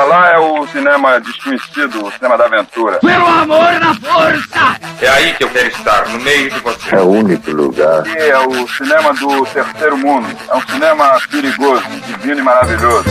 [0.00, 3.00] Pra lá é o cinema desconhecido, o cinema da aventura.
[3.00, 4.80] Pelo amor da força!
[4.98, 6.96] É aí que eu quero estar, no meio de você.
[6.96, 8.00] É o único lugar.
[8.00, 10.26] Aqui é o cinema do terceiro mundo.
[10.48, 13.04] É um cinema perigoso, divino e maravilhoso.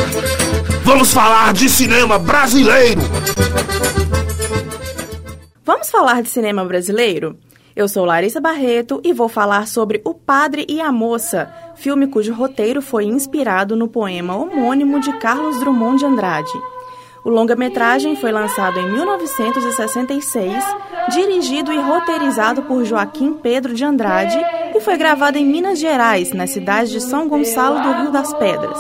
[0.82, 3.02] Vamos falar de cinema brasileiro!
[5.64, 7.38] Vamos falar de cinema brasileiro?
[7.76, 12.34] Eu sou Larissa Barreto e vou falar sobre O Padre e a Moça, filme cujo
[12.34, 16.79] roteiro foi inspirado no poema homônimo de Carlos Drummond de Andrade.
[17.24, 20.64] O longa-metragem foi lançado em 1966,
[21.10, 24.38] dirigido e roteirizado por Joaquim Pedro de Andrade
[24.74, 28.80] e foi gravado em Minas Gerais, na cidade de São Gonçalo do Rio das Pedras.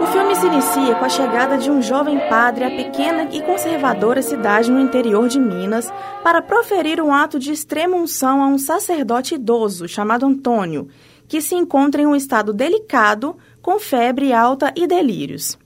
[0.00, 4.20] O filme se inicia com a chegada de um jovem padre à pequena e conservadora
[4.20, 5.90] cidade no interior de Minas
[6.22, 10.88] para proferir um ato de extrema unção a um sacerdote idoso chamado Antônio,
[11.28, 15.58] que se encontra em um estado delicado, com febre alta e delírios.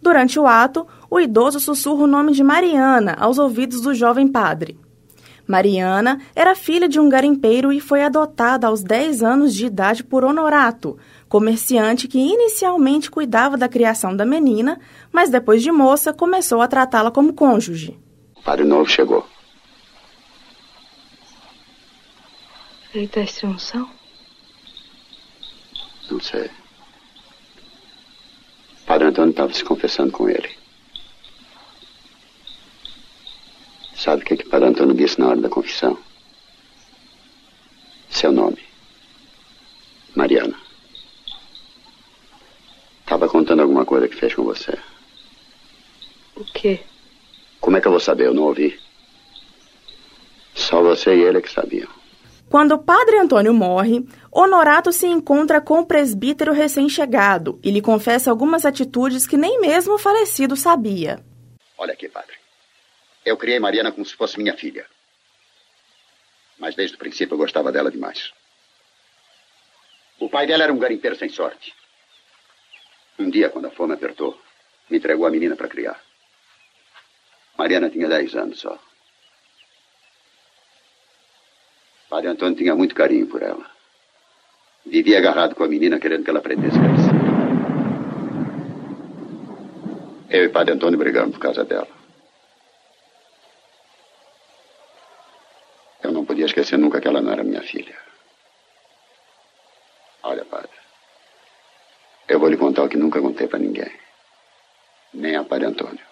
[0.00, 4.78] Durante o ato, o idoso sussurra o nome de Mariana aos ouvidos do jovem padre.
[5.46, 10.22] Mariana era filha de um garimpeiro e foi adotada aos 10 anos de idade por
[10.22, 14.78] Honorato, comerciante que inicialmente cuidava da criação da menina,
[15.10, 17.98] mas depois de moça começou a tratá-la como cônjuge.
[18.36, 19.26] O padre novo chegou.
[22.92, 23.97] Veio da extremação?
[26.10, 26.50] Não sei.
[28.82, 30.50] O padre Antônio estava se confessando com ele.
[33.94, 35.98] Sabe o que, que o padre Antônio disse na hora da confissão?
[38.08, 38.62] Seu nome.
[40.14, 40.58] Mariana.
[43.00, 44.78] Estava contando alguma coisa que fez com você.
[46.36, 46.80] O quê?
[47.60, 48.26] Como é que eu vou saber?
[48.26, 48.78] Eu não ouvi.
[50.54, 51.97] Só você e ele é que sabiam.
[52.50, 58.30] Quando o padre Antônio morre, Honorato se encontra com o presbítero recém-chegado e lhe confessa
[58.30, 61.22] algumas atitudes que nem mesmo o falecido sabia.
[61.76, 62.36] Olha aqui, padre.
[63.24, 64.86] Eu criei Mariana como se fosse minha filha.
[66.58, 68.32] Mas desde o princípio eu gostava dela demais.
[70.18, 71.74] O pai dela era um garimpeiro sem sorte.
[73.18, 74.40] Um dia, quando a fome apertou,
[74.88, 76.00] me entregou a menina para criar.
[77.58, 78.78] Mariana tinha 10 anos só.
[82.08, 83.70] Padre Antônio tinha muito carinho por ela.
[84.86, 87.18] Vivia agarrado com a menina, querendo que ela aprendesse crescer.
[90.30, 91.88] Eu e Padre Antônio brigamos por causa dela.
[96.02, 97.96] Eu não podia esquecer nunca que ela não era minha filha.
[100.22, 100.70] Olha, padre.
[102.28, 103.90] Eu vou lhe contar o que nunca contei para ninguém.
[105.14, 106.04] Nem a Padre Antônio.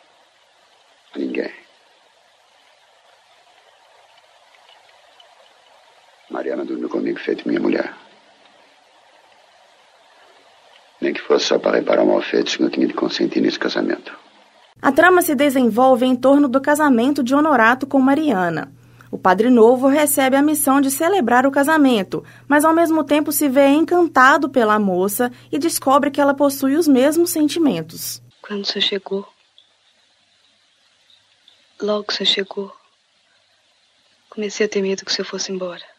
[1.15, 1.66] A ninguém.
[6.31, 7.95] Mariana dormiu comigo feito minha mulher.
[11.01, 14.17] Nem que fosse só para reparar mal feitos que eu tinha de consentir nesse casamento.
[14.81, 18.73] A trama se desenvolve em torno do casamento de Honorato com Mariana.
[19.11, 23.49] O padre novo recebe a missão de celebrar o casamento, mas ao mesmo tempo se
[23.49, 28.21] vê encantado pela moça e descobre que ela possui os mesmos sentimentos.
[28.43, 29.27] Quando você chegou?
[31.81, 32.75] Logo que você chegou,
[34.29, 35.96] comecei a ter medo que você fosse embora.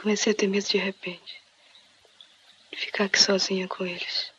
[0.00, 1.42] Comecei a ter medo de repente.
[2.72, 4.32] De ficar aqui sozinha com eles.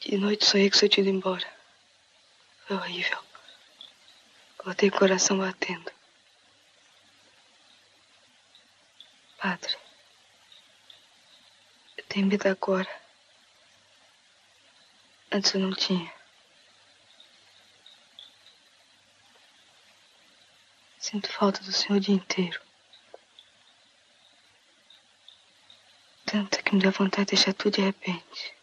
[0.00, 1.46] De noite sonhei que você tinha ido embora.
[2.66, 3.22] Foi horrível.
[4.64, 5.92] Botei o coração batendo.
[9.38, 9.76] Padre,
[11.96, 12.90] eu tenho medo agora.
[15.30, 16.12] Antes eu não tinha.
[21.02, 22.60] Sinto falta do senhor o dia inteiro.
[26.24, 28.54] Tanta que me dá vontade de deixar tudo de repente.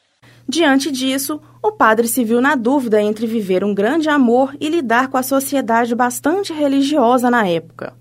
[0.47, 5.09] Diante disso, o padre se viu na dúvida entre viver um grande amor e lidar
[5.09, 7.93] com a sociedade bastante religiosa na época.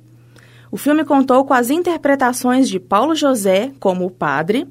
[0.71, 4.69] O filme contou com as interpretações de Paulo José como o padre,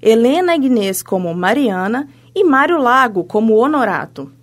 [0.00, 4.37] Helena Ignez como Mariana e Mário Lago como Honorato.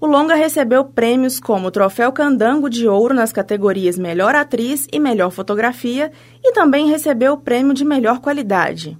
[0.00, 4.98] O longa recebeu prêmios como o Troféu Candango de Ouro nas categorias Melhor Atriz e
[4.98, 6.10] Melhor Fotografia
[6.42, 8.96] e também recebeu o prêmio de Melhor Qualidade.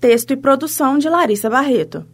[0.00, 2.04] Texto e produção de Larissa Barreto.